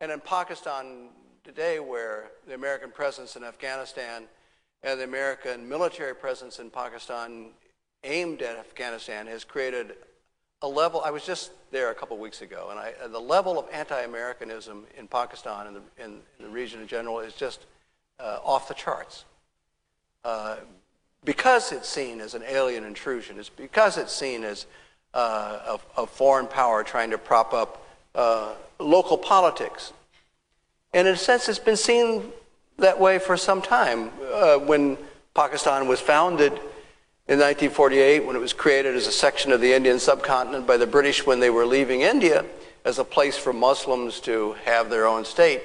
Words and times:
And 0.00 0.10
in 0.10 0.20
Pakistan 0.20 1.08
today, 1.44 1.78
where 1.78 2.30
the 2.46 2.54
American 2.54 2.90
presence 2.90 3.36
in 3.36 3.44
Afghanistan 3.44 4.24
and 4.82 4.98
the 4.98 5.04
American 5.04 5.68
military 5.68 6.14
presence 6.14 6.58
in 6.58 6.70
Pakistan 6.70 7.50
aimed 8.04 8.40
at 8.40 8.56
Afghanistan 8.56 9.26
has 9.26 9.44
created 9.44 9.92
a 10.62 10.68
level. 10.68 11.02
I 11.02 11.10
was 11.10 11.24
just 11.24 11.52
there 11.70 11.90
a 11.90 11.94
couple 11.94 12.16
of 12.16 12.20
weeks 12.20 12.40
ago, 12.40 12.68
and 12.70 12.78
I, 12.78 12.92
the 13.08 13.20
level 13.20 13.58
of 13.58 13.66
anti-Americanism 13.72 14.84
in 14.96 15.06
Pakistan 15.06 15.66
and 15.66 15.76
the, 15.76 16.04
in, 16.04 16.20
in 16.38 16.44
the 16.44 16.50
region 16.50 16.80
in 16.80 16.86
general 16.86 17.20
is 17.20 17.34
just 17.34 17.66
uh, 18.18 18.38
off 18.42 18.68
the 18.68 18.74
charts. 18.74 19.24
Uh, 20.24 20.56
because 21.24 21.72
it's 21.72 21.88
seen 21.88 22.20
as 22.20 22.34
an 22.34 22.42
alien 22.46 22.84
intrusion, 22.84 23.38
it's 23.38 23.48
because 23.50 23.98
it's 23.98 24.12
seen 24.12 24.44
as 24.44 24.66
uh, 25.12 25.76
a, 25.96 26.02
a, 26.02 26.06
foreign 26.06 26.46
power 26.46 26.84
trying 26.84 27.10
to 27.10 27.18
prop 27.18 27.52
up 27.52 27.86
uh, 28.14 28.54
local 28.78 29.18
politics. 29.18 29.92
And 30.92 31.06
in 31.06 31.14
a 31.14 31.16
sense, 31.16 31.48
it's 31.48 31.58
been 31.58 31.76
seen 31.76 32.32
that 32.78 32.98
way 32.98 33.18
for 33.18 33.36
some 33.36 33.62
time. 33.62 34.10
Uh, 34.32 34.58
when 34.58 34.96
Pakistan 35.34 35.86
was 35.86 36.00
founded 36.00 36.52
in 37.28 37.38
1948, 37.38 38.26
when 38.26 38.36
it 38.36 38.40
was 38.40 38.52
created 38.52 38.96
as 38.96 39.06
a 39.06 39.12
section 39.12 39.52
of 39.52 39.60
the 39.60 39.72
Indian 39.72 39.98
subcontinent 39.98 40.66
by 40.66 40.76
the 40.76 40.86
British 40.86 41.24
when 41.24 41.40
they 41.40 41.50
were 41.50 41.66
leaving 41.66 42.00
India 42.00 42.44
as 42.84 42.98
a 42.98 43.04
place 43.04 43.36
for 43.36 43.52
Muslims 43.52 44.20
to 44.20 44.54
have 44.64 44.90
their 44.90 45.06
own 45.06 45.24
state, 45.24 45.62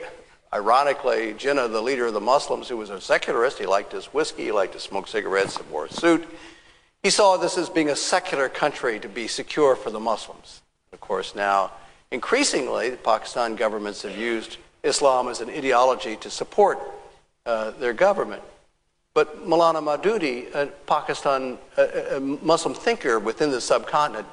Ironically, 0.55 1.33
Jinnah, 1.33 1.69
the 1.69 1.81
leader 1.81 2.05
of 2.05 2.13
the 2.13 2.21
Muslims, 2.21 2.69
who 2.69 2.77
was 2.77 2.89
a 2.89 3.01
secularist, 3.01 3.59
he 3.59 3.65
liked 3.65 3.91
his 3.91 4.05
whiskey, 4.13 4.43
he 4.43 4.51
liked 4.53 4.71
to 4.71 4.79
smoke 4.79 5.05
cigarettes, 5.05 5.57
and 5.57 5.69
wore 5.69 5.87
a 5.87 5.91
suit. 5.91 6.25
He 7.03 7.09
saw 7.09 7.35
this 7.35 7.57
as 7.57 7.69
being 7.69 7.89
a 7.89 7.95
secular 7.95 8.47
country 8.47 8.97
to 9.01 9.09
be 9.09 9.27
secure 9.27 9.75
for 9.75 9.89
the 9.89 9.99
Muslims. 9.99 10.61
Of 10.93 11.01
course, 11.01 11.35
now, 11.35 11.71
increasingly, 12.09 12.89
the 12.89 12.95
Pakistan 12.95 13.57
governments 13.57 14.03
have 14.03 14.17
used 14.17 14.55
Islam 14.85 15.27
as 15.27 15.41
an 15.41 15.49
ideology 15.49 16.15
to 16.17 16.29
support 16.29 16.79
uh, 17.45 17.71
their 17.71 17.93
government. 17.93 18.43
But 19.13 19.47
Maulana 19.47 19.81
Maududi, 19.81 20.53
a 20.53 20.67
Pakistan 20.85 21.57
a, 21.77 22.17
a 22.17 22.19
Muslim 22.19 22.73
thinker 22.73 23.17
within 23.19 23.49
the 23.49 23.61
subcontinent, 23.61 24.27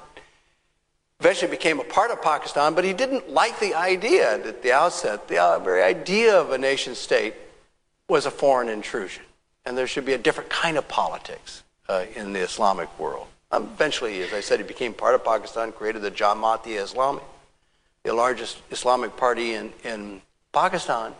eventually 1.20 1.50
became 1.50 1.78
a 1.78 1.84
part 1.84 2.10
of 2.10 2.20
Pakistan, 2.20 2.74
but 2.74 2.84
he 2.84 2.92
didn't 2.92 3.30
like 3.30 3.58
the 3.60 3.74
idea 3.74 4.34
at 4.34 4.62
the 4.62 4.72
outset. 4.72 5.28
The 5.28 5.38
uh, 5.38 5.58
very 5.60 5.82
idea 5.82 6.36
of 6.36 6.50
a 6.50 6.58
nation 6.58 6.96
state 6.96 7.34
was 8.08 8.26
a 8.26 8.30
foreign 8.30 8.68
intrusion, 8.68 9.22
and 9.64 9.78
there 9.78 9.86
should 9.86 10.04
be 10.04 10.14
a 10.14 10.18
different 10.18 10.50
kind 10.50 10.76
of 10.76 10.88
politics 10.88 11.62
uh, 11.88 12.06
in 12.16 12.32
the 12.32 12.40
Islamic 12.40 12.88
world. 12.98 13.28
Um, 13.52 13.64
eventually, 13.74 14.20
as 14.22 14.32
I 14.32 14.40
said, 14.40 14.58
he 14.58 14.66
became 14.66 14.94
part 14.94 15.14
of 15.14 15.24
Pakistan, 15.24 15.70
created 15.70 16.02
the 16.02 16.10
Jamaat-e-Islami, 16.10 17.22
the 18.02 18.12
largest 18.12 18.58
Islamic 18.70 19.16
party 19.16 19.54
in, 19.54 19.72
in 19.84 20.22
Pakistan. 20.52 21.14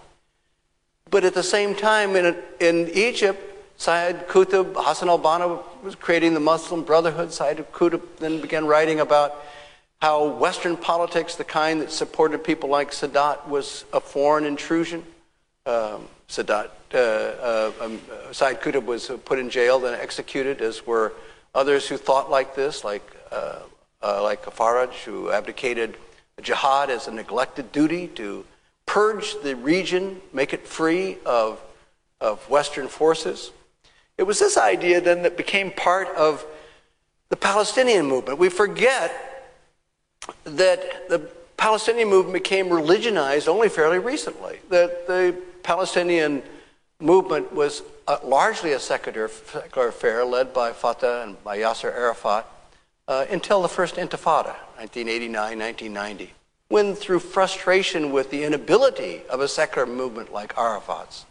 But 1.10 1.24
at 1.24 1.34
the 1.34 1.42
same 1.42 1.74
time, 1.74 2.16
in, 2.16 2.36
in 2.60 2.88
Egypt, 2.94 3.40
Syed 3.76 4.28
Qutb, 4.28 4.74
Hassan 4.76 5.08
al-Banna 5.08 5.62
was 5.82 5.94
creating 5.94 6.34
the 6.34 6.40
Muslim 6.40 6.84
Brotherhood. 6.84 7.32
Syed 7.32 7.58
Qutb 7.72 8.00
then 8.18 8.40
began 8.40 8.66
writing 8.66 9.00
about 9.00 9.34
how 10.00 10.26
Western 10.26 10.76
politics, 10.76 11.36
the 11.36 11.44
kind 11.44 11.80
that 11.80 11.90
supported 11.90 12.44
people 12.44 12.68
like 12.68 12.90
Sadat, 12.90 13.46
was 13.46 13.84
a 13.92 14.00
foreign 14.00 14.44
intrusion. 14.44 15.04
Um, 15.66 16.08
Sadat, 16.28 16.70
uh, 16.94 16.98
uh, 16.98 17.72
um, 17.80 18.00
Said 18.32 18.60
Qutb 18.60 18.84
was 18.84 19.10
put 19.24 19.38
in 19.38 19.50
jail, 19.50 19.78
then 19.78 19.98
executed, 19.98 20.60
as 20.60 20.86
were 20.86 21.12
others 21.54 21.88
who 21.88 21.96
thought 21.96 22.30
like 22.30 22.54
this, 22.54 22.84
like, 22.84 23.04
uh, 23.30 23.60
uh 24.02 24.22
like 24.22 24.44
Faraj, 24.44 24.92
who 25.04 25.30
abdicated 25.30 25.96
jihad 26.40 26.90
as 26.90 27.06
a 27.06 27.12
neglected 27.12 27.70
duty 27.72 28.08
to 28.08 28.44
purge 28.92 29.40
the 29.42 29.56
region, 29.56 30.20
make 30.34 30.52
it 30.52 30.66
free 30.66 31.16
of, 31.24 31.58
of 32.20 32.38
Western 32.50 32.88
forces. 32.88 33.50
It 34.18 34.24
was 34.24 34.38
this 34.38 34.58
idea 34.58 35.00
then 35.00 35.22
that 35.22 35.38
became 35.38 35.70
part 35.70 36.08
of 36.08 36.44
the 37.30 37.36
Palestinian 37.36 38.04
movement. 38.04 38.38
We 38.38 38.50
forget 38.50 39.10
that 40.44 41.08
the 41.08 41.20
Palestinian 41.56 42.10
movement 42.10 42.34
became 42.34 42.68
religionized 42.68 43.48
only 43.48 43.70
fairly 43.70 43.98
recently. 43.98 44.58
That 44.68 45.06
the 45.06 45.40
Palestinian 45.62 46.42
movement 47.00 47.50
was 47.50 47.82
uh, 48.06 48.18
largely 48.22 48.72
a 48.72 48.78
secular, 48.78 49.28
secular, 49.28 49.88
affair 49.88 50.22
led 50.22 50.52
by 50.52 50.72
Fatah 50.72 51.22
and 51.22 51.42
by 51.42 51.56
Yasser 51.56 51.90
Arafat 51.90 52.46
uh, 53.08 53.24
until 53.30 53.62
the 53.62 53.70
first 53.70 53.94
Intifada, 53.94 54.52
1989 54.76 55.58
1990, 55.58 56.34
when 56.72 56.94
through 56.94 57.18
frustration 57.18 58.12
with 58.12 58.30
the 58.30 58.44
inability 58.44 59.22
of 59.28 59.40
a 59.40 59.46
secular 59.46 59.86
movement 59.86 60.32
like 60.32 60.56
Arafat's, 60.56 61.26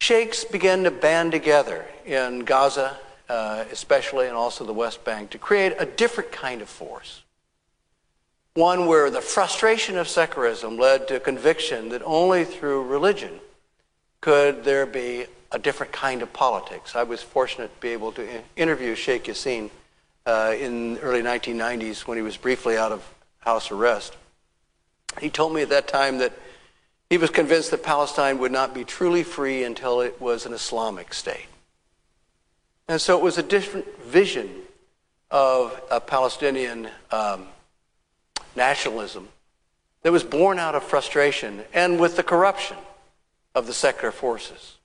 sheikhs 0.00 0.44
began 0.44 0.84
to 0.84 0.90
band 0.90 1.32
together 1.32 1.86
in 2.04 2.40
Gaza, 2.40 2.98
uh, 3.28 3.64
especially, 3.70 4.26
and 4.26 4.34
also 4.36 4.64
the 4.64 4.72
West 4.72 5.04
Bank, 5.04 5.30
to 5.30 5.38
create 5.38 5.74
a 5.78 5.86
different 5.86 6.32
kind 6.32 6.60
of 6.60 6.68
force 6.68 7.22
one 8.54 8.86
where 8.86 9.10
the 9.10 9.20
frustration 9.20 9.98
of 9.98 10.08
secularism 10.08 10.78
led 10.78 11.08
to 11.08 11.18
conviction 11.18 11.88
that 11.88 12.02
only 12.04 12.44
through 12.44 12.84
religion 12.84 13.40
could 14.20 14.62
there 14.62 14.86
be 14.86 15.26
a 15.50 15.58
different 15.58 15.92
kind 15.92 16.22
of 16.22 16.32
politics. 16.32 16.94
I 16.94 17.02
was 17.02 17.20
fortunate 17.20 17.74
to 17.74 17.80
be 17.80 17.88
able 17.88 18.12
to 18.12 18.42
interview 18.56 18.94
Sheikh 18.94 19.24
Yassin 19.24 19.70
uh, 20.24 20.54
in 20.56 20.94
the 20.94 21.00
early 21.00 21.20
1990s 21.20 22.06
when 22.06 22.16
he 22.16 22.22
was 22.22 22.36
briefly 22.36 22.76
out 22.76 22.92
of 22.92 23.02
house 23.40 23.72
arrest. 23.72 24.16
He 25.20 25.30
told 25.30 25.54
me 25.54 25.62
at 25.62 25.68
that 25.70 25.88
time 25.88 26.18
that 26.18 26.32
he 27.10 27.18
was 27.18 27.30
convinced 27.30 27.70
that 27.70 27.82
Palestine 27.82 28.38
would 28.38 28.52
not 28.52 28.74
be 28.74 28.84
truly 28.84 29.22
free 29.22 29.62
until 29.62 30.00
it 30.00 30.20
was 30.20 30.46
an 30.46 30.52
Islamic 30.52 31.14
state. 31.14 31.46
And 32.88 33.00
so 33.00 33.16
it 33.16 33.22
was 33.22 33.38
a 33.38 33.42
different 33.42 33.98
vision 34.02 34.50
of 35.30 35.80
a 35.90 36.00
Palestinian 36.00 36.88
um, 37.10 37.46
nationalism 38.56 39.28
that 40.02 40.12
was 40.12 40.22
born 40.22 40.58
out 40.58 40.74
of 40.74 40.82
frustration 40.82 41.64
and 41.72 41.98
with 41.98 42.16
the 42.16 42.22
corruption 42.22 42.76
of 43.54 43.66
the 43.66 43.72
secular 43.72 44.12
forces. 44.12 44.76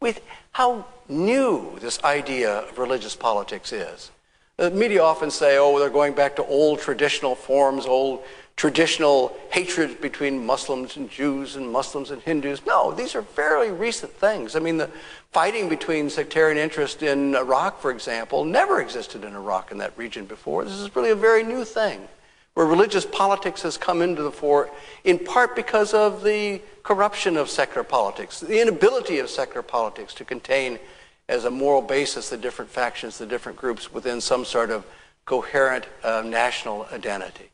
With 0.00 0.20
how 0.52 0.86
new 1.08 1.78
this 1.80 2.02
idea 2.02 2.60
of 2.60 2.78
religious 2.78 3.16
politics 3.16 3.72
is. 3.72 4.10
The 4.56 4.70
media 4.70 5.02
often 5.02 5.30
say, 5.30 5.58
oh, 5.58 5.78
they're 5.78 5.90
going 5.90 6.14
back 6.14 6.36
to 6.36 6.44
old 6.44 6.80
traditional 6.80 7.34
forms, 7.34 7.86
old 7.86 8.22
traditional 8.56 9.36
hatred 9.50 10.00
between 10.00 10.46
Muslims 10.46 10.96
and 10.96 11.10
Jews 11.10 11.56
and 11.56 11.70
Muslims 11.70 12.10
and 12.10 12.22
Hindus. 12.22 12.64
No, 12.66 12.92
these 12.92 13.14
are 13.14 13.22
fairly 13.22 13.70
recent 13.70 14.12
things. 14.12 14.54
I 14.54 14.60
mean, 14.60 14.76
the 14.76 14.90
fighting 15.32 15.68
between 15.68 16.08
sectarian 16.08 16.56
interest 16.56 17.02
in 17.02 17.34
Iraq, 17.34 17.80
for 17.80 17.90
example, 17.90 18.44
never 18.44 18.80
existed 18.80 19.24
in 19.24 19.34
Iraq 19.34 19.72
in 19.72 19.78
that 19.78 19.96
region 19.98 20.24
before. 20.24 20.64
This 20.64 20.74
is 20.74 20.94
really 20.94 21.10
a 21.10 21.16
very 21.16 21.42
new 21.42 21.64
thing 21.64 22.08
where 22.54 22.66
religious 22.66 23.04
politics 23.04 23.62
has 23.62 23.76
come 23.76 24.00
into 24.00 24.22
the 24.22 24.30
fore, 24.30 24.70
in 25.02 25.18
part 25.18 25.56
because 25.56 25.92
of 25.92 26.22
the 26.22 26.60
corruption 26.84 27.36
of 27.36 27.50
secular 27.50 27.82
politics, 27.82 28.38
the 28.38 28.60
inability 28.60 29.18
of 29.18 29.28
secular 29.28 29.62
politics 29.62 30.14
to 30.14 30.24
contain 30.24 30.78
as 31.28 31.44
a 31.44 31.50
moral 31.50 31.82
basis 31.82 32.30
the 32.30 32.36
different 32.36 32.70
factions, 32.70 33.18
the 33.18 33.26
different 33.26 33.58
groups 33.58 33.92
within 33.92 34.20
some 34.20 34.44
sort 34.44 34.70
of 34.70 34.86
coherent 35.24 35.86
uh, 36.04 36.22
national 36.24 36.86
identity. 36.92 37.50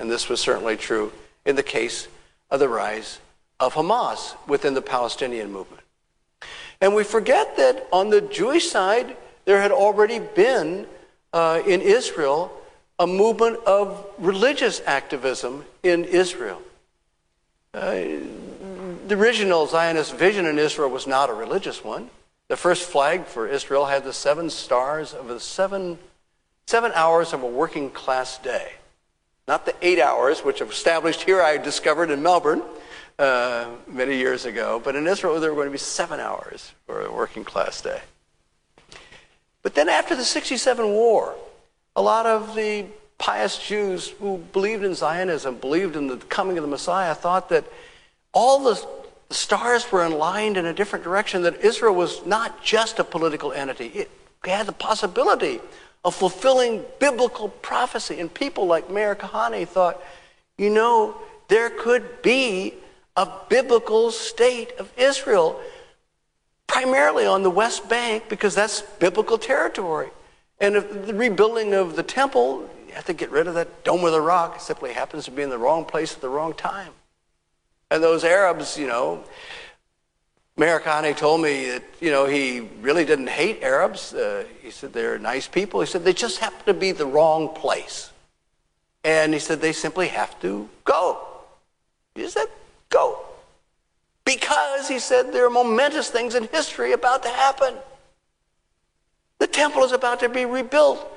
And 0.00 0.10
this 0.10 0.30
was 0.30 0.40
certainly 0.40 0.78
true 0.78 1.12
in 1.44 1.56
the 1.56 1.62
case 1.62 2.08
of 2.50 2.58
the 2.58 2.68
rise 2.68 3.20
of 3.60 3.74
Hamas 3.74 4.34
within 4.48 4.72
the 4.72 4.82
Palestinian 4.82 5.52
movement. 5.52 5.82
And 6.80 6.94
we 6.94 7.04
forget 7.04 7.58
that 7.58 7.86
on 7.92 8.08
the 8.08 8.22
Jewish 8.22 8.70
side, 8.70 9.14
there 9.44 9.60
had 9.60 9.70
already 9.70 10.18
been 10.18 10.86
uh, 11.34 11.60
in 11.66 11.82
Israel 11.82 12.50
a 12.98 13.06
movement 13.06 13.58
of 13.66 14.06
religious 14.18 14.80
activism 14.86 15.66
in 15.82 16.04
Israel. 16.04 16.62
Uh, 17.74 17.90
the 19.06 19.16
original 19.16 19.66
Zionist 19.66 20.14
vision 20.16 20.46
in 20.46 20.58
Israel 20.58 20.88
was 20.88 21.06
not 21.06 21.28
a 21.28 21.34
religious 21.34 21.84
one. 21.84 22.08
The 22.48 22.56
first 22.56 22.88
flag 22.88 23.26
for 23.26 23.46
Israel 23.46 23.86
had 23.86 24.04
the 24.04 24.12
seven 24.12 24.48
stars 24.48 25.12
of 25.12 25.28
the 25.28 25.40
seven, 25.40 25.98
seven 26.66 26.90
hours 26.94 27.34
of 27.34 27.42
a 27.42 27.46
working 27.46 27.90
class 27.90 28.38
day. 28.38 28.72
Not 29.48 29.66
the 29.66 29.74
eight 29.82 29.98
hours, 29.98 30.40
which 30.40 30.62
I've 30.62 30.70
established 30.70 31.22
here 31.22 31.42
I 31.42 31.56
discovered 31.56 32.10
in 32.10 32.22
Melbourne 32.22 32.62
uh, 33.18 33.66
many 33.86 34.16
years 34.16 34.44
ago, 34.46 34.80
but 34.82 34.96
in 34.96 35.06
Israel 35.06 35.40
there 35.40 35.50
were 35.50 35.56
going 35.56 35.68
to 35.68 35.72
be 35.72 35.78
seven 35.78 36.20
hours 36.20 36.72
for 36.86 37.02
a 37.02 37.12
working 37.12 37.44
class 37.44 37.80
day. 37.80 38.00
But 39.62 39.74
then 39.74 39.88
after 39.88 40.14
the 40.14 40.24
67 40.24 40.86
war, 40.86 41.34
a 41.96 42.02
lot 42.02 42.26
of 42.26 42.54
the 42.54 42.86
pious 43.18 43.58
Jews 43.58 44.08
who 44.08 44.38
believed 44.52 44.84
in 44.84 44.94
Zionism, 44.94 45.56
believed 45.56 45.96
in 45.96 46.06
the 46.06 46.16
coming 46.16 46.56
of 46.56 46.62
the 46.62 46.70
Messiah, 46.70 47.14
thought 47.14 47.50
that 47.50 47.64
all 48.32 48.62
the 48.64 48.86
stars 49.28 49.90
were 49.92 50.04
aligned 50.04 50.56
in 50.56 50.64
a 50.64 50.72
different 50.72 51.04
direction, 51.04 51.42
that 51.42 51.60
Israel 51.60 51.94
was 51.94 52.24
not 52.24 52.62
just 52.64 52.98
a 52.98 53.04
political 53.04 53.52
entity. 53.52 53.86
It 53.86 54.10
had 54.44 54.66
the 54.66 54.72
possibility 54.72 55.60
of 56.04 56.14
fulfilling 56.14 56.84
biblical 56.98 57.48
prophecy. 57.48 58.20
And 58.20 58.32
people 58.32 58.66
like 58.66 58.90
Meir 58.90 59.14
Kahane 59.14 59.66
thought, 59.66 60.02
you 60.56 60.70
know, 60.70 61.16
there 61.48 61.70
could 61.70 62.22
be 62.22 62.74
a 63.16 63.28
biblical 63.48 64.10
state 64.10 64.72
of 64.78 64.92
Israel, 64.96 65.60
primarily 66.66 67.26
on 67.26 67.42
the 67.42 67.50
West 67.50 67.88
Bank, 67.88 68.28
because 68.28 68.54
that's 68.54 68.82
biblical 68.98 69.36
territory. 69.36 70.08
And 70.60 70.76
the 70.76 71.14
rebuilding 71.14 71.74
of 71.74 71.96
the 71.96 72.02
temple, 72.02 72.68
you 72.86 72.94
have 72.94 73.06
to 73.06 73.12
get 73.12 73.30
rid 73.30 73.46
of 73.46 73.54
that 73.54 73.84
dome 73.84 74.04
of 74.04 74.12
the 74.12 74.20
rock. 74.20 74.56
It 74.56 74.62
simply 74.62 74.92
happens 74.92 75.24
to 75.24 75.30
be 75.30 75.42
in 75.42 75.50
the 75.50 75.58
wrong 75.58 75.84
place 75.84 76.14
at 76.14 76.20
the 76.20 76.28
wrong 76.28 76.54
time. 76.54 76.92
And 77.90 78.02
those 78.02 78.24
Arabs, 78.24 78.78
you 78.78 78.86
know, 78.86 79.24
Meir 80.60 80.78
Kahane 80.78 81.16
told 81.16 81.40
me 81.40 81.70
that, 81.70 81.82
you 82.00 82.10
know, 82.10 82.26
he 82.26 82.60
really 82.82 83.06
didn't 83.06 83.30
hate 83.30 83.62
Arabs. 83.62 84.12
Uh, 84.12 84.44
he 84.60 84.70
said 84.70 84.92
they're 84.92 85.18
nice 85.18 85.48
people. 85.48 85.80
He 85.80 85.86
said 85.86 86.04
they 86.04 86.12
just 86.12 86.36
happen 86.36 86.66
to 86.66 86.74
be 86.74 86.92
the 86.92 87.06
wrong 87.06 87.48
place. 87.54 88.12
And 89.02 89.32
he 89.32 89.40
said 89.40 89.62
they 89.62 89.72
simply 89.72 90.08
have 90.08 90.38
to 90.42 90.68
go. 90.84 91.26
He 92.14 92.28
said, 92.28 92.48
go. 92.90 93.24
Because, 94.26 94.86
he 94.86 94.98
said, 94.98 95.32
there 95.32 95.46
are 95.46 95.50
momentous 95.50 96.10
things 96.10 96.34
in 96.34 96.46
history 96.48 96.92
about 96.92 97.22
to 97.22 97.30
happen. 97.30 97.72
The 99.38 99.46
temple 99.46 99.82
is 99.82 99.92
about 99.92 100.20
to 100.20 100.28
be 100.28 100.44
rebuilt. 100.44 101.10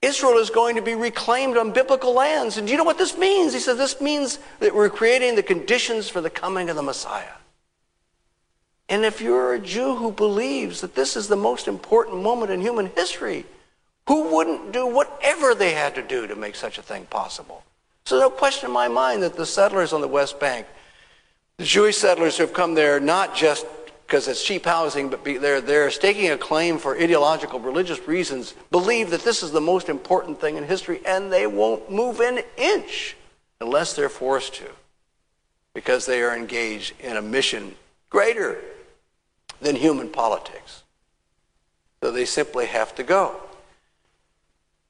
Israel 0.00 0.38
is 0.38 0.48
going 0.48 0.76
to 0.76 0.82
be 0.82 0.94
reclaimed 0.94 1.56
on 1.56 1.72
biblical 1.72 2.12
lands. 2.14 2.56
And 2.56 2.68
do 2.68 2.70
you 2.70 2.78
know 2.78 2.84
what 2.84 2.98
this 2.98 3.18
means? 3.18 3.52
He 3.52 3.58
said, 3.58 3.78
this 3.78 4.00
means 4.00 4.38
that 4.60 4.72
we're 4.72 4.90
creating 4.90 5.34
the 5.34 5.42
conditions 5.42 6.08
for 6.08 6.20
the 6.20 6.30
coming 6.30 6.70
of 6.70 6.76
the 6.76 6.82
Messiah. 6.82 7.32
And 8.88 9.04
if 9.04 9.20
you're 9.20 9.54
a 9.54 9.58
Jew 9.58 9.96
who 9.96 10.12
believes 10.12 10.80
that 10.80 10.94
this 10.94 11.16
is 11.16 11.28
the 11.28 11.36
most 11.36 11.66
important 11.66 12.22
moment 12.22 12.52
in 12.52 12.60
human 12.60 12.86
history, 12.94 13.44
who 14.06 14.34
wouldn't 14.34 14.72
do 14.72 14.86
whatever 14.86 15.54
they 15.54 15.72
had 15.72 15.94
to 15.96 16.02
do 16.02 16.26
to 16.26 16.36
make 16.36 16.54
such 16.54 16.78
a 16.78 16.82
thing 16.82 17.06
possible? 17.06 17.64
So, 18.04 18.20
no 18.20 18.30
question 18.30 18.68
in 18.68 18.72
my 18.72 18.86
mind 18.86 19.24
that 19.24 19.34
the 19.34 19.46
settlers 19.46 19.92
on 19.92 20.00
the 20.00 20.08
West 20.08 20.38
Bank, 20.38 20.66
the 21.56 21.64
Jewish 21.64 21.96
settlers 21.96 22.36
who 22.36 22.44
have 22.44 22.52
come 22.52 22.74
there 22.74 23.00
not 23.00 23.34
just 23.34 23.66
because 24.06 24.28
it's 24.28 24.44
cheap 24.44 24.64
housing, 24.64 25.08
but 25.08 25.24
they're, 25.24 25.60
they're 25.60 25.90
staking 25.90 26.30
a 26.30 26.38
claim 26.38 26.78
for 26.78 26.96
ideological, 26.96 27.58
religious 27.58 28.06
reasons, 28.06 28.54
believe 28.70 29.10
that 29.10 29.22
this 29.22 29.42
is 29.42 29.50
the 29.50 29.60
most 29.60 29.88
important 29.88 30.40
thing 30.40 30.56
in 30.56 30.62
history, 30.62 31.00
and 31.04 31.32
they 31.32 31.48
won't 31.48 31.90
move 31.90 32.20
an 32.20 32.38
inch 32.56 33.16
unless 33.60 33.94
they're 33.94 34.08
forced 34.08 34.54
to, 34.54 34.70
because 35.74 36.06
they 36.06 36.22
are 36.22 36.36
engaged 36.36 36.94
in 37.00 37.16
a 37.16 37.22
mission 37.22 37.74
greater 38.08 38.60
than 39.60 39.76
human 39.76 40.08
politics. 40.08 40.82
So 42.02 42.10
they 42.10 42.24
simply 42.24 42.66
have 42.66 42.94
to 42.96 43.02
go. 43.02 43.40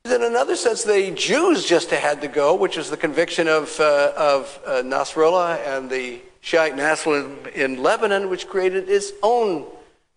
In 0.05 0.23
another 0.23 0.55
sense, 0.55 0.85
the 0.85 1.11
Jews 1.11 1.65
just 1.65 1.91
had 1.91 2.21
to 2.21 2.29
go, 2.29 2.55
which 2.55 2.77
is 2.77 2.91
the 2.91 2.97
conviction 2.97 3.49
of, 3.49 3.79
uh, 3.81 4.13
of 4.17 4.61
uh, 4.65 4.71
Nasrallah 4.83 5.59
and 5.67 5.91
the 5.91 6.21
Shiite 6.41 6.77
nationalism 6.77 7.39
in 7.55 7.83
Lebanon, 7.83 8.31
which 8.31 8.47
created 8.47 8.89
its 8.89 9.11
own 9.23 9.67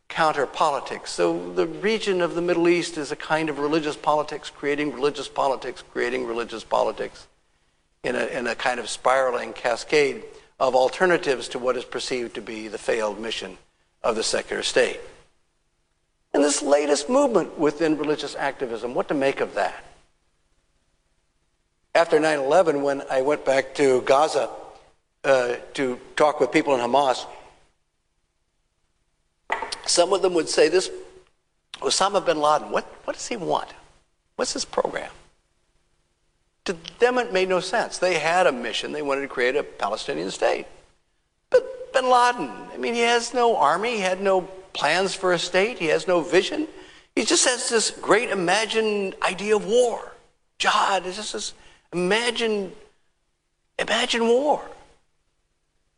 counter 0.08 0.46
politics. 0.46 1.12
So 1.12 1.54
the 1.54 1.66
region 1.66 2.22
of 2.22 2.36
the 2.36 2.42
Middle 2.42 2.68
East 2.68 2.98
is 2.98 3.12
a 3.12 3.16
kind 3.16 3.50
of 3.50 3.58
religious 3.58 3.96
politics, 3.96 4.52
creating 4.52 4.94
religious 4.94 5.28
politics, 5.28 5.84
creating 5.92 6.28
religious 6.28 6.64
politics 6.64 7.28
in 8.04 8.16
a, 8.16 8.26
in 8.26 8.46
a 8.46 8.54
kind 8.56 8.80
of 8.80 8.90
spiraling 8.90 9.54
cascade 9.54 10.24
of 10.60 10.76
alternatives 10.76 11.48
to 11.50 11.60
what 11.60 11.78
is 11.78 11.86
perceived 11.86 12.36
to 12.36 12.42
be 12.42 12.68
the 12.68 12.78
failed 12.78 13.20
mission 13.20 13.58
of 14.04 14.16
the 14.16 14.24
secular 14.24 14.64
state. 14.64 15.00
And 16.34 16.44
this 16.44 16.62
latest 16.62 17.10
movement 17.10 17.58
within 17.58 17.98
religious 17.98 18.36
activism, 18.36 18.94
what 18.94 19.08
to 19.08 19.14
make 19.14 19.42
of 19.42 19.56
that? 19.56 19.84
After 21.96 22.20
9 22.20 22.40
11, 22.40 22.82
when 22.84 23.02
I 23.10 23.22
went 23.22 23.46
back 23.46 23.74
to 23.76 24.02
Gaza 24.02 24.50
uh, 25.24 25.56
to 25.74 26.00
talk 26.16 26.40
with 26.40 26.52
people 26.52 26.76
in 26.76 26.82
Hamas, 26.82 27.26
some 29.86 30.14
of 30.14 30.22
them 30.22 30.36
would 30.36 30.48
say, 30.48 30.70
This 30.70 30.92
Osama 31.80 32.24
bin 32.24 32.40
Laden, 32.40 32.70
what, 32.70 32.86
what 33.06 33.16
does 33.16 33.28
he 33.28 33.38
want? 33.38 33.70
What's 34.36 34.54
his 34.54 34.66
program? 34.66 35.12
To 36.66 36.78
them, 37.00 37.18
it 37.18 37.34
made 37.34 37.50
no 37.50 37.60
sense. 37.60 37.98
They 37.98 38.20
had 38.20 38.46
a 38.46 38.52
mission, 38.52 38.92
they 38.92 39.02
wanted 39.02 39.22
to 39.22 39.28
create 39.28 39.56
a 39.56 39.64
Palestinian 39.64 40.30
state. 40.30 40.68
But 41.50 41.94
bin 41.94 42.10
Laden, 42.10 42.50
I 42.74 42.78
mean, 42.78 42.94
he 42.94 43.02
has 43.02 43.34
no 43.34 43.56
army, 43.56 43.96
he 43.96 44.02
had 44.02 44.22
no 44.22 44.42
plans 44.74 45.14
for 45.14 45.34
a 45.34 45.40
state, 45.40 45.80
he 45.80 45.88
has 45.88 46.08
no 46.08 46.22
vision. 46.22 46.68
He 47.16 47.26
just 47.26 47.46
has 47.46 47.70
this 47.70 47.92
great 47.92 48.30
imagined 48.30 49.16
idea 49.22 49.56
of 49.56 49.66
war. 49.66 50.14
Jihad 50.58 51.06
is 51.06 51.16
just 51.16 51.34
this 51.34 51.54
imagined, 51.92 52.74
imagine 53.78 54.28
war. 54.28 54.62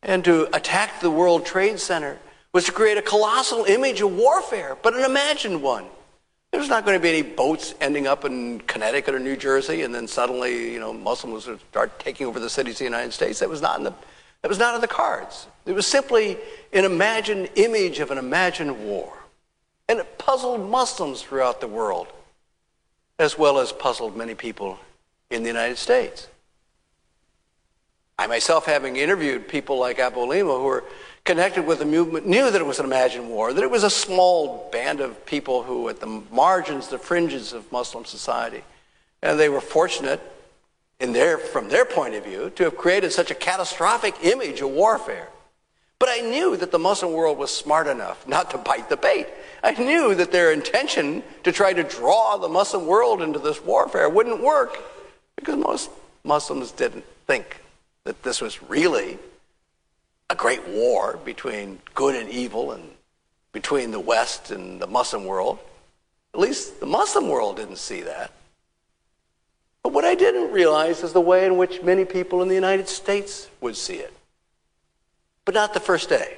And 0.04 0.24
to 0.26 0.56
attack 0.56 1.00
the 1.00 1.12
World 1.12 1.46
Trade 1.46 1.80
Center 1.80 2.18
was 2.54 2.66
to 2.66 2.72
create 2.72 2.98
a 2.98 3.02
colossal 3.02 3.66
image 3.66 4.02
of 4.02 4.16
warfare, 4.16 4.78
but 4.82 4.96
an 4.96 5.04
imagined 5.04 5.62
one. 5.62 5.86
There's 6.52 6.68
not 6.68 6.86
going 6.86 6.98
to 6.98 7.02
be 7.02 7.10
any 7.10 7.22
boats 7.22 7.76
ending 7.80 8.08
up 8.08 8.26
in 8.26 8.60
Connecticut 8.62 9.16
or 9.16 9.20
New 9.20 9.38
Jersey, 9.38 9.84
and 9.84 9.96
then 9.96 10.08
suddenly, 10.08 10.74
you 10.74 10.80
know, 10.80 10.92
Muslims 10.92 11.48
would 11.48 11.62
start 11.70 11.98
taking 12.00 12.28
over 12.28 12.40
the 12.40 12.50
cities 12.50 12.76
of 12.76 12.80
the 12.80 12.84
United 12.84 13.14
States. 13.14 13.40
That 13.40 13.50
was 13.50 13.62
not 13.62 13.78
in 13.78 13.86
the, 13.86 13.94
that 14.42 14.50
was 14.50 14.58
not 14.58 14.76
in 14.76 14.82
the 14.82 14.88
cards. 14.88 15.48
It 15.66 15.74
was 15.74 15.86
simply 15.86 16.38
an 16.74 16.86
imagined 16.86 17.50
image 17.56 18.00
of 18.00 18.12
an 18.12 18.18
imagined 18.18 18.86
war. 18.86 19.18
And 19.88 20.00
it 20.00 20.18
puzzled 20.18 20.70
Muslims 20.70 21.22
throughout 21.22 21.62
the 21.62 21.68
world, 21.68 22.08
as 23.20 23.38
well 23.38 23.60
as 23.60 23.72
puzzled 23.72 24.16
many 24.16 24.36
people 24.36 24.80
in 25.30 25.44
the 25.44 25.50
United 25.50 25.78
States. 25.78 26.28
I 28.18 28.28
myself, 28.28 28.66
having 28.66 28.98
interviewed 28.98 29.48
people 29.48 29.80
like 29.80 29.98
Abouhalima 29.98 30.60
who 30.60 30.64
were 30.64 30.84
connected 31.24 31.66
with 31.66 31.80
the 31.80 31.86
movement, 31.86 32.28
knew 32.28 32.52
that 32.52 32.62
it 32.62 32.66
was 32.66 32.80
an 32.80 32.86
imagined 32.86 33.30
war, 33.30 33.52
that 33.54 33.64
it 33.64 33.72
was 33.72 33.84
a 33.84 33.90
small 33.90 34.70
band 34.72 35.02
of 35.02 35.26
people 35.26 35.64
who, 35.64 35.90
at 35.90 36.00
the 36.00 36.22
margins, 36.32 36.88
the 36.88 36.98
fringes 36.98 37.52
of 37.54 37.72
Muslim 37.72 38.06
society, 38.06 38.64
and 39.22 39.40
they 39.40 39.50
were 39.50 39.62
fortunate, 39.62 40.20
in 41.02 41.14
their, 41.14 41.40
from 41.40 41.68
their 41.68 41.84
point 41.84 42.14
of 42.14 42.24
view, 42.24 42.52
to 42.52 42.64
have 42.64 42.78
created 42.78 43.12
such 43.12 43.32
a 43.32 43.36
catastrophic 43.36 44.16
image 44.24 44.62
of 44.62 44.70
warfare. 44.70 45.28
But 45.98 46.10
I 46.10 46.20
knew 46.20 46.56
that 46.58 46.72
the 46.72 46.80
Muslim 46.80 47.14
world 47.14 47.38
was 47.40 47.52
smart 47.52 47.88
enough 47.88 48.28
not 48.28 48.52
to 48.52 48.58
bite 48.60 48.88
the 48.88 48.98
bait. 48.98 49.28
I 49.64 49.72
knew 49.72 50.16
that 50.16 50.32
their 50.32 50.52
intention 50.52 51.24
to 51.44 51.52
try 51.52 51.74
to 51.74 51.84
draw 51.84 52.38
the 52.38 52.48
Muslim 52.48 52.86
world 52.86 53.22
into 53.22 53.40
this 53.40 53.64
warfare 53.64 54.10
wouldn't 54.10 54.42
work 54.42 54.78
because 55.36 55.58
most 55.58 55.90
Muslims 56.24 56.72
didn't 56.72 57.06
think 57.26 57.62
that 58.04 58.22
this 58.24 58.40
was 58.40 58.62
really 58.64 59.18
a 60.30 60.36
great 60.36 60.68
war 60.68 61.20
between 61.26 61.80
good 61.96 62.16
and 62.16 62.30
evil 62.30 62.72
and 62.72 62.90
between 63.52 63.92
the 63.92 64.00
West 64.00 64.52
and 64.52 64.80
the 64.82 64.88
Muslim 64.88 65.26
world. 65.26 65.58
At 66.34 66.40
least 66.40 66.80
the 66.80 66.86
Muslim 66.86 67.28
world 67.28 67.58
didn't 67.58 67.78
see 67.78 68.02
that. 68.02 68.32
I 70.12 70.16
didn't 70.16 70.52
realize 70.52 71.04
is 71.04 71.14
the 71.14 71.22
way 71.22 71.46
in 71.46 71.56
which 71.56 71.84
many 71.84 72.04
people 72.04 72.42
in 72.42 72.50
the 72.50 72.54
United 72.54 72.90
States 72.90 73.50
would 73.62 73.78
see 73.78 73.96
it. 73.96 74.12
But 75.46 75.56
not 75.56 75.74
the 75.74 75.80
first 75.80 76.10
day. 76.10 76.38